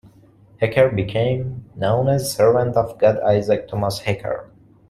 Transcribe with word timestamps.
Hecker 0.59 0.89
became 0.89 1.69
known 1.75 2.07
as 2.07 2.33
Servant 2.33 2.75
of 2.75 2.97
God 2.97 3.19
Isaac 3.19 3.67
Thomas 3.67 3.99
Hecker. 3.99 4.49